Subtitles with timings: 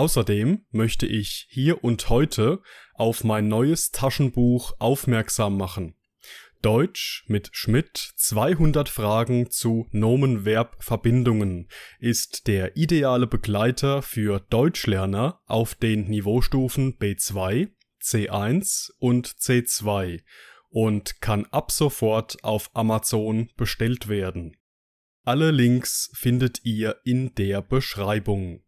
[0.00, 2.62] Außerdem möchte ich hier und heute
[2.94, 5.94] auf mein neues Taschenbuch aufmerksam machen.
[6.62, 11.68] Deutsch mit Schmidt 200 Fragen zu Nomen-Verb-Verbindungen
[11.98, 17.68] ist der ideale Begleiter für Deutschlerner auf den Niveaustufen B2,
[18.02, 20.22] C1 und C2
[20.70, 24.56] und kann ab sofort auf Amazon bestellt werden.
[25.24, 28.62] Alle Links findet ihr in der Beschreibung.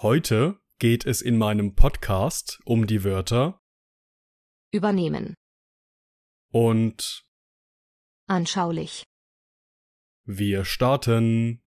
[0.00, 3.60] Heute geht es in meinem Podcast um die Wörter
[4.70, 5.34] übernehmen,
[6.52, 7.26] und
[8.28, 9.02] anschaulich,
[10.24, 11.64] wir starten.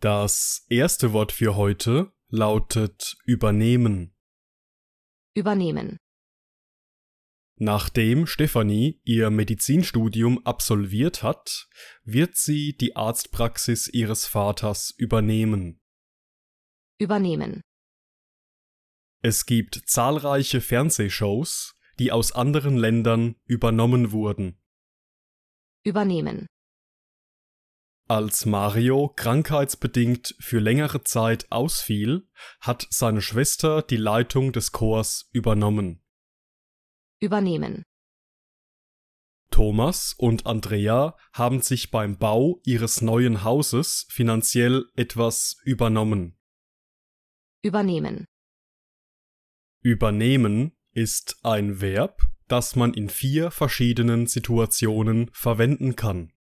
[0.00, 4.14] Das erste Wort für heute lautet übernehmen.
[5.34, 5.96] übernehmen,
[7.58, 11.68] Nachdem Stefanie ihr Medizinstudium absolviert hat,
[12.04, 15.80] wird sie die Arztpraxis ihres Vaters übernehmen.
[17.00, 17.62] übernehmen,
[19.22, 24.60] Es gibt zahlreiche Fernsehshows, die aus anderen Ländern übernommen wurden.
[25.82, 26.46] übernehmen,
[28.08, 32.28] Als Mario krankheitsbedingt für längere Zeit ausfiel,
[32.60, 36.02] hat seine Schwester die Leitung des Chors übernommen.
[37.20, 37.82] übernehmen,
[39.50, 46.38] Thomas und Andrea haben sich beim Bau ihres neuen Hauses finanziell etwas übernommen.
[47.62, 48.26] übernehmen,
[49.80, 56.32] Übernehmen ist ein Verb, das man in vier verschiedenen Situationen verwenden kann.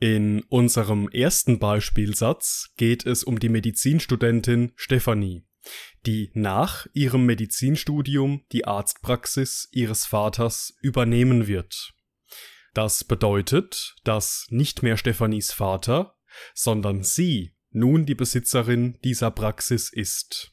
[0.00, 5.44] In unserem ersten Beispielsatz geht es um die Medizinstudentin Stefanie,
[6.04, 11.94] die nach ihrem Medizinstudium die Arztpraxis ihres Vaters übernehmen wird.
[12.74, 16.16] Das bedeutet, dass nicht mehr Stefanis Vater,
[16.54, 20.52] sondern sie nun die Besitzerin dieser Praxis ist.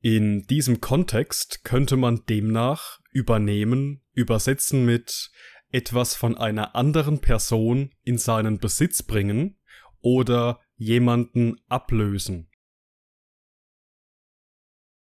[0.00, 5.30] In diesem Kontext könnte man demnach übernehmen übersetzen mit
[5.74, 9.58] etwas von einer anderen Person in seinen Besitz bringen
[10.00, 12.48] oder jemanden ablösen.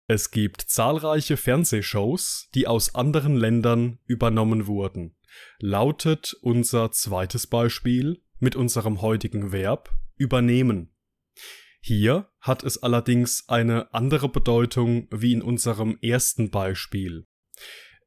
[0.07, 5.17] Es gibt zahlreiche Fernsehshows, die aus anderen Ländern übernommen wurden.
[5.59, 10.95] Lautet unser zweites Beispiel mit unserem heutigen Verb übernehmen.
[11.81, 17.27] Hier hat es allerdings eine andere Bedeutung wie in unserem ersten Beispiel.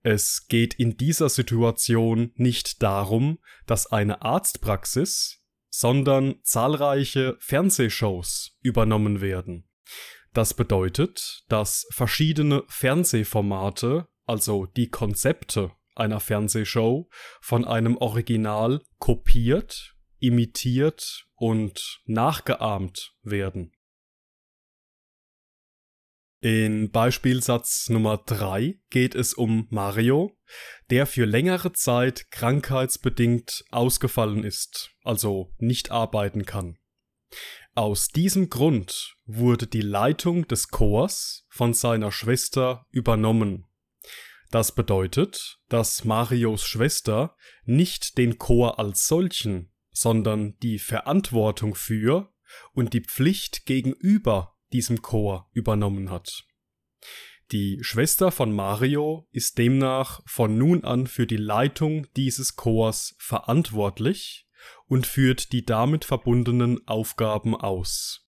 [0.08, 9.68] Es geht in dieser Situation nicht darum, dass eine Arztpraxis, sondern zahlreiche Fernsehshows übernommen werden.
[10.32, 17.10] Das bedeutet, dass verschiedene Fernsehformate, also die Konzepte einer Fernsehshow,
[17.42, 23.75] von einem Original kopiert, imitiert und nachgeahmt werden.
[26.46, 30.38] In Beispielsatz Nummer 3 geht es um Mario,
[30.92, 36.78] der für längere Zeit krankheitsbedingt ausgefallen ist, also nicht arbeiten kann.
[37.74, 43.66] Aus diesem Grund wurde die Leitung des Chors von seiner Schwester übernommen.
[44.52, 52.32] Das bedeutet, dass Marios Schwester nicht den Chor als solchen, sondern die Verantwortung für
[52.74, 56.46] und die Pflicht gegenüber diesem Chor übernommen hat.
[57.52, 64.50] Die Schwester von Mario ist demnach von nun an für die Leitung dieses Chors verantwortlich
[64.88, 68.28] und führt die damit verbundenen Aufgaben aus.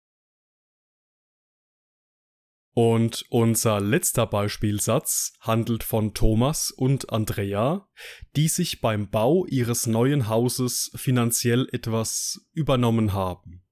[2.76, 7.88] Und unser letzter Beispielsatz handelt von Thomas und Andrea,
[8.36, 13.63] die sich beim Bau ihres neuen Hauses finanziell etwas übernommen haben.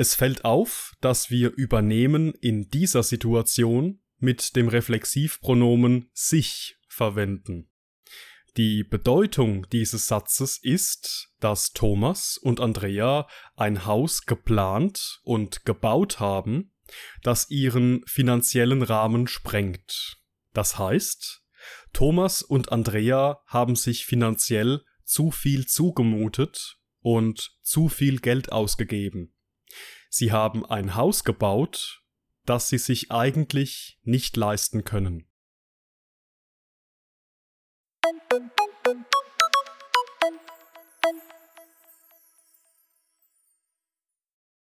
[0.00, 7.68] Es fällt auf, dass wir übernehmen in dieser Situation mit dem Reflexivpronomen sich verwenden.
[8.56, 16.72] Die Bedeutung dieses Satzes ist, dass Thomas und Andrea ein Haus geplant und gebaut haben,
[17.22, 20.18] das ihren finanziellen Rahmen sprengt.
[20.54, 21.42] Das heißt,
[21.92, 29.34] Thomas und Andrea haben sich finanziell zu viel zugemutet und zu viel Geld ausgegeben.
[30.12, 32.02] Sie haben ein Haus gebaut,
[32.44, 35.26] das sie sich eigentlich nicht leisten können.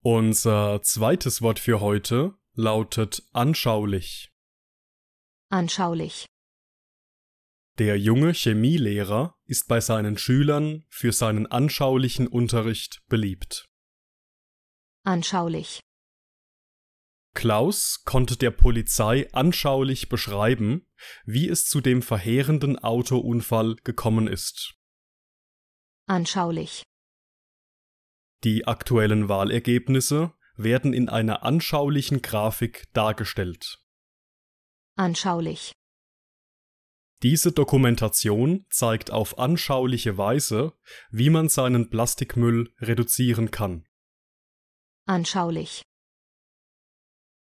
[0.01, 4.31] Unser zweites Wort für heute lautet anschaulich.
[5.49, 6.25] Anschaulich.
[7.77, 13.69] Der junge Chemielehrer ist bei seinen Schülern für seinen anschaulichen Unterricht beliebt.
[15.07, 15.79] Anschaulich.
[17.33, 20.85] Klaus konnte der Polizei anschaulich beschreiben,
[21.23, 24.75] wie es zu dem verheerenden Autounfall gekommen ist.
[26.07, 26.83] Anschaulich.
[28.43, 33.81] Die aktuellen Wahlergebnisse werden in einer anschaulichen Grafik dargestellt.
[34.97, 35.71] Anschaulich.
[37.23, 40.73] Diese Dokumentation zeigt auf anschauliche Weise,
[41.11, 43.86] wie man seinen Plastikmüll reduzieren kann.
[45.07, 45.83] Anschaulich.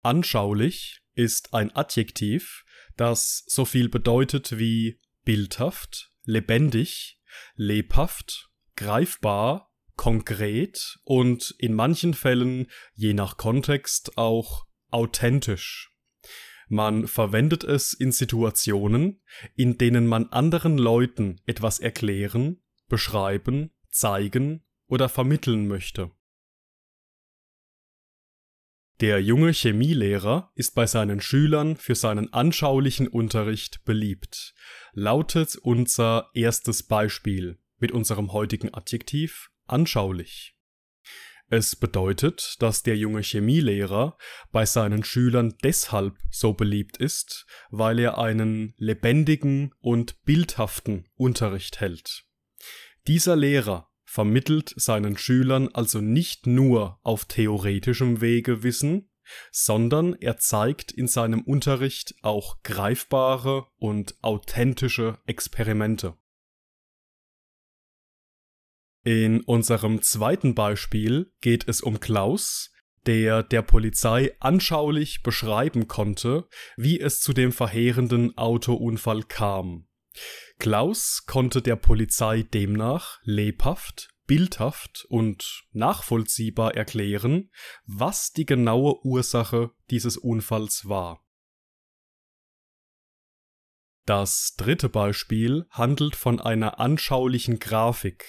[0.04, 2.64] Anschaulich ist ein Adjektiv,
[2.96, 7.20] das so viel bedeutet wie bildhaft, lebendig,
[7.56, 15.92] lebhaft, greifbar, konkret und in manchen Fällen, je nach Kontext, auch authentisch.
[16.68, 19.24] Man verwendet es in Situationen,
[19.56, 26.12] in denen man anderen Leuten etwas erklären, beschreiben, zeigen oder vermitteln möchte.
[29.02, 34.54] Der junge Chemielehrer ist bei seinen Schülern für seinen anschaulichen Unterricht beliebt,
[34.94, 40.56] lautet unser erstes Beispiel mit unserem heutigen Adjektiv anschaulich.
[41.50, 44.18] Es bedeutet, dass der junge Chemielehrer
[44.52, 52.26] bei seinen Schülern deshalb so beliebt ist, weil er einen lebendigen und bildhaften Unterricht hält.
[53.08, 59.10] Dieser Lehrer vermittelt seinen Schülern also nicht nur auf theoretischem Wege Wissen,
[59.52, 66.18] sondern er zeigt in seinem Unterricht auch greifbare und authentische Experimente.
[69.04, 72.72] In unserem zweiten Beispiel geht es um Klaus,
[73.06, 76.48] der der Polizei anschaulich beschreiben konnte,
[76.78, 79.90] wie es zu dem verheerenden Autounfall kam.
[80.60, 87.52] Klaus konnte der Polizei demnach lebhaft, bildhaft und nachvollziehbar erklären,
[87.86, 91.22] was die genaue Ursache dieses Unfalls war.
[94.06, 98.26] Das dritte Beispiel handelt von einer anschaulichen Grafik,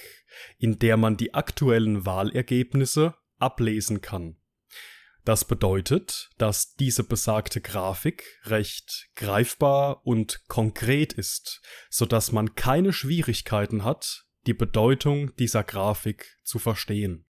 [0.58, 4.38] in der man die aktuellen Wahlergebnisse ablesen kann.
[5.26, 12.92] Das bedeutet, dass diese besagte Grafik recht greifbar und konkret ist, so dass man keine
[12.92, 17.26] Schwierigkeiten hat, die Bedeutung dieser Grafik zu verstehen.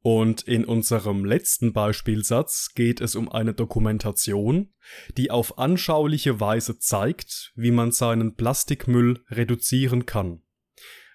[0.00, 4.72] Und in unserem letzten Beispielsatz geht es um eine Dokumentation,
[5.16, 10.44] die auf anschauliche Weise zeigt, wie man seinen Plastikmüll reduzieren kann.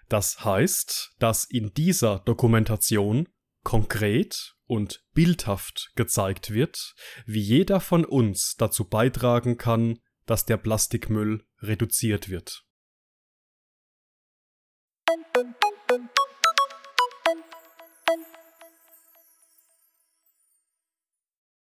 [0.09, 3.29] Das heißt, dass in dieser Dokumentation
[3.63, 6.95] konkret und bildhaft gezeigt wird,
[7.25, 12.65] wie jeder von uns dazu beitragen kann, dass der Plastikmüll reduziert wird.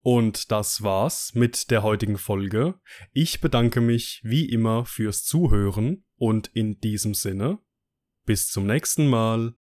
[0.03, 2.81] Und das war's mit der heutigen Folge.
[3.13, 7.59] Ich bedanke mich wie immer fürs Zuhören und in diesem Sinne
[8.25, 9.55] bis zum nächsten Mal.